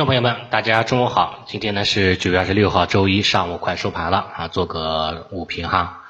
[0.00, 1.44] 众朋友们，大家中午好。
[1.46, 6.04] 今天呢是九月二十六号，周一上午快收盘了啊，做个午评哈。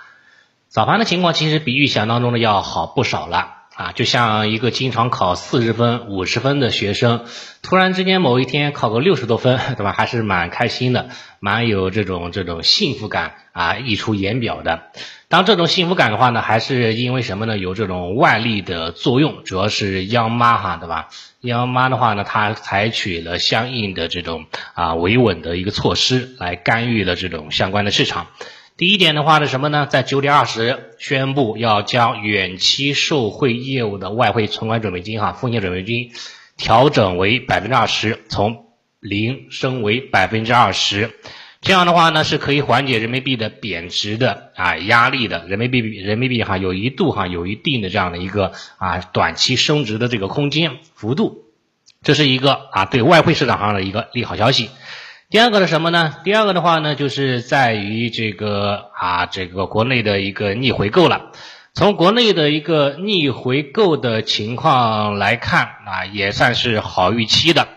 [0.68, 7.24] 早盘的情况其实比预想当中的要好不少了啊，就像一个经常考四十分、五十分的学生，
[7.62, 9.90] 突然之间某一天考个六十多分， 对吧？
[9.90, 11.08] 还是蛮开心的，
[11.40, 14.82] 蛮有这种这种幸福感啊，溢出言表的。
[15.30, 17.56] 当这种幸福感的话呢，还是因为什么呢？
[17.56, 21.08] 有这种外力的作用，主要是央妈哈，对吧？
[21.42, 28.26] 央妈的话呢，它采取了相应的这种啊维稳的一个措施，来干预了这种相关的市场。
[28.76, 29.86] 第一点的话呢，什么呢？
[29.86, 36.10] 在九点二十宣布要将远期受贿业务的外汇存款准备金哈风险准备金
[36.56, 38.64] 调整为百分之二十，从
[38.98, 41.12] 零升为百分之二十。
[41.60, 45.44] 这样的话呢，是可以缓解人民币的贬值的啊压力的。
[45.46, 51.44] 人民币人民币哈有一度哈有一定的这样的一个啊短期升值的这个空间幅度，
[52.02, 54.70] 这是一个啊对外汇市场上的一个利好消息。
[55.28, 56.16] 第二个是什么呢？
[56.24, 61.30] 第二个的话呢，就是在于这个啊这个国内的一个逆回购了。
[61.74, 67.68] 从国内的一个逆回购的情况来看啊，也算是好预期的。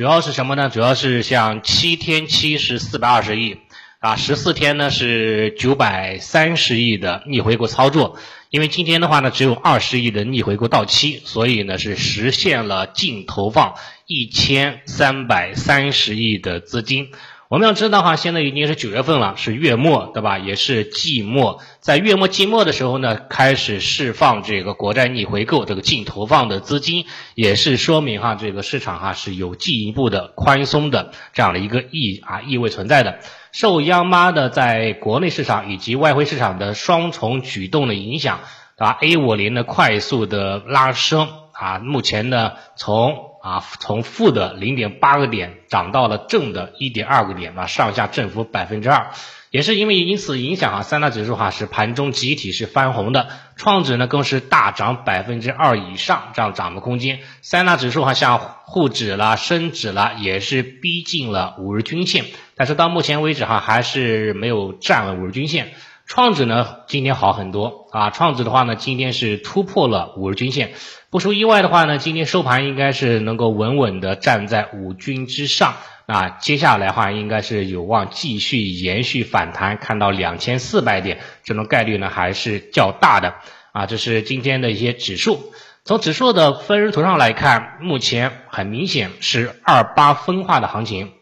[0.00, 0.70] 主要是什么呢？
[0.70, 3.58] 主要是像七天期是四百二十亿，
[3.98, 8.18] 啊，十四天呢是九百三十亿的逆回购操作。
[8.48, 13.74] 因为今天的话呢，只有二十亿的逆回购到期，所以呢是实现了净投放
[14.06, 17.10] 一千三百三十亿的资金。
[17.50, 20.38] 我们要知道哈，现在已经是九月份了，是月末，对吧？
[20.38, 33.18] 也是季末，在月末季末的时候呢，开始释放这个国债逆回购这个净投放的资金，也是说明哈，这个市场哈是有进一步的宽松的这样的一个意啊意味存在的。
[33.50, 38.38] 受央妈的在国内市场以及外汇市场的双重举动的影响，
[38.76, 49.12] 对吧？A 五零的快速的拉升啊，目前呢从啊，从负的零点八个点涨到了正的一点二个点，啊，上下振幅百分之二，
[49.50, 65.72] 也是因为因此影响啊，三大指数哈是盘中集体是翻红的，创指呢更是大涨百分之二以上，这样涨的空间，三大指数哈像沪指啦、深指啦也是逼近了五日均线，但是到目前为止哈还是没有站稳五日均线。
[66.10, 68.10] 创指呢，今天好很多啊！
[68.10, 70.72] 创指的话呢，今天是突破了五日均线，
[71.08, 75.76] 不出意外的话呢，今天收盘应该是能够稳稳的站在五均之上。
[76.06, 83.36] 那接下来的话，应该是有望继续延续反弹，看到两千四百点，这种概率呢还是较大的
[83.70, 83.86] 啊！
[83.86, 85.52] 这是今天的一些指数。
[85.84, 91.12] 从指数的分时图上来看，目前很明显是二八分化的行情，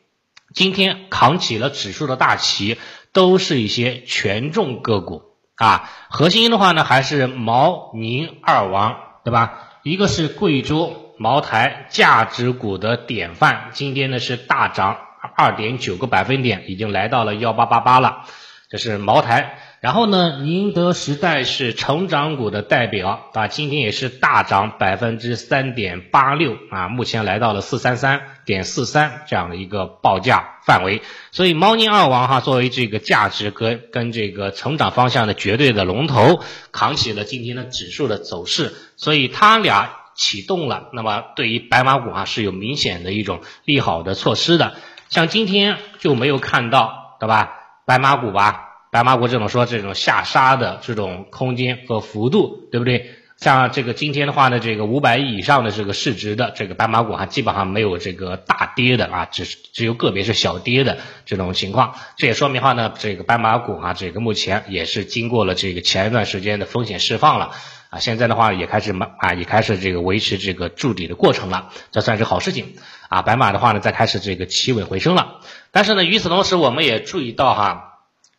[0.54, 2.78] 今天扛起了指数的大旗。
[3.10, 5.22] 都是一些权重个股
[5.56, 9.80] 啊，核心的话呢还是毛宁二王，对吧？
[9.82, 14.98] 一个是贵州茅台价值股的典范，今天呢是大涨
[15.34, 18.24] 二点九个百分点，已经来到了幺八八八了，
[18.68, 19.58] 这是茅台。
[19.80, 31.00] 然后呢，宁德时代是成长股的代表啊，今天也是大涨百分之三点八六啊，目前来到了四三三点四三这样的一个报价范围。
[31.30, 36.40] 所以猫腻二王哈，作为这个价值跟跟这个成长方向的绝对的龙头，
[36.72, 38.74] 扛起了今天的指数的走势。
[38.96, 44.74] 所以它俩启动了，那么对于白马股哈是有明显的一种利好的措施的。
[45.08, 47.52] 像今天就没有看到，对吧？
[47.86, 48.64] 白马股吧。
[48.90, 53.10] 白马股这种说这种下杀的这种空间和幅度，对不对？
[53.36, 61.94] 像这个今天的话呢，这个五百亿以上的这个市值的这个白马股哈，基本上没有这个大跌的啊，只只有个别是小跌的这种情况。
[62.16, 67.52] 这也说明话呢，这个白马股哈，这个目前也是经过了这个前一段时间的风险释放了
[67.90, 72.74] 啊，现在的话也开始啊，也开始这个维持这个筑底的过程了，这算是好事情
[73.08, 73.22] 啊。
[73.22, 75.36] 白马的话呢，再开始这个企稳回升了。
[75.70, 77.87] 但是呢，与此同时，我们也注意到哈。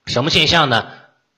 [0.09, 0.87] 什么现象呢？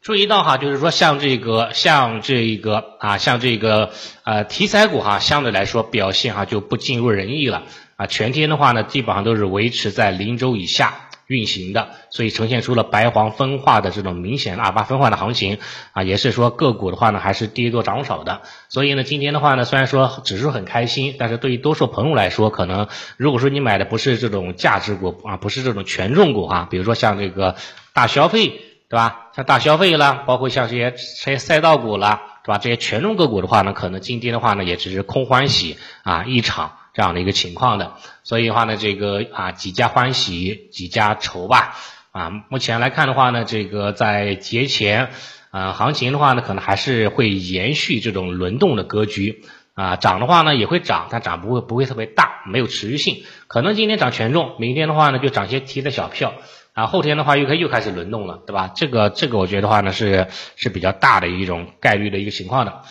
[0.02, 3.92] 注意到哈，就是说像这个，像这个啊，像这个
[4.24, 7.64] 呃题材股哈，相对来说表现哈就不尽如人意了
[7.98, 8.08] 啊。
[8.08, 15.58] 全天的话呢，基本上都是维持在零轴以下运行的，所以呈现出了白黄分化的这种明显的二八分化的行情
[15.92, 16.04] 啊。
[16.04, 18.42] 也是说个股的话呢，还是跌多涨少的。
[18.70, 27.56] 所以呢，今天的话呢，虽然说指数很开心，但是对于多数朋友来说，可能如果说你买的不是这种价值股啊，不是这种权重股哈，比如说像这个。
[27.94, 28.48] 大消费，
[28.90, 29.30] 对吧？
[29.36, 30.98] 像大消费啦，包括像这些这
[31.32, 32.58] 些赛道股啦，对吧？
[32.58, 37.94] 这些权重个股的话呢，可能今天的话呢，也只是空欢喜啊一场这样的一个情况的。
[38.24, 41.76] 所以的话呢，这个啊几家欢喜几家愁吧。
[42.12, 45.12] 啊，目前来看的话呢，这个在节前，
[45.52, 49.46] 啊行情的话呢，可能还是会延续这种轮动的格局。
[49.74, 53.24] 啊，涨的话呢也会涨，但涨不会不会特别大，没有持续性。
[53.48, 56.34] 可能今天涨权重，明天的话呢就涨些提的小票，
[56.74, 58.72] 啊，后天的话又开又开始轮动了，对吧？
[58.76, 62.84] 这个这个我觉得话呢是是比较大的一种概率的一个情况的。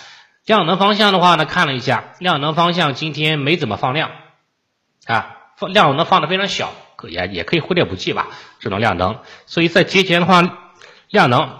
[0.44, 4.10] 量能方向的话呢，看了一下，量能方向今天没怎么放量，
[5.06, 8.28] 啊，放量能放的非常小，可也也可以忽略不计吧，
[8.58, 9.20] 这种量能。
[9.46, 10.42] 所以在节前的话，
[11.08, 11.58] 量能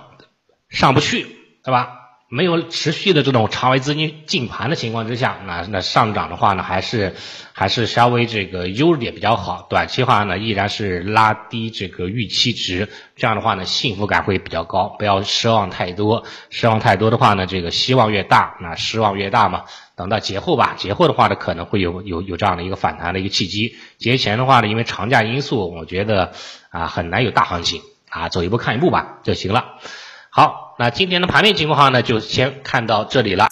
[0.69, 1.23] 上不去，
[1.63, 2.00] 对吧？
[2.33, 7.17] 没有持续的这种长尾资金进盘的情况之下，那那上涨的话呢，还是
[7.53, 9.67] 还是稍微这个优点比较好。
[9.69, 14.95] 短期话呢，依然是拉低这个预期值，这样的话呢，幸福感会比较高。
[14.97, 19.65] 不要奢望太多，奢望太多的话呢，这个希望越大，那失望越大嘛。
[19.97, 23.75] 等到节后吧，节后的话呢，可能会有有有这样的一个反弹的一个契机。
[23.99, 26.31] 节前的话呢，因为长假因素，我觉得
[26.71, 29.81] 啊很难有大行情啊，走一步看一步吧就行了。
[30.31, 30.71] 好。
[30.79, 33.49] 那今天的盘面情况呢，就先看到这里了。